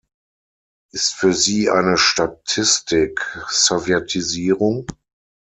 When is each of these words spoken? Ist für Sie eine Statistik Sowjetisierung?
Ist 0.93 1.13
für 1.13 1.31
Sie 1.31 1.69
eine 1.69 1.95
Statistik 1.95 3.21
Sowjetisierung? 3.51 4.87